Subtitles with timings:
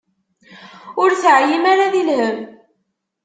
[1.01, 2.39] Ur teɛyim ara di lhemm?